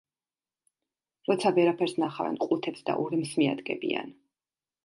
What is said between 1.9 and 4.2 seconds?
ნახავენ ყუთებს და ურემს მიადგებიან.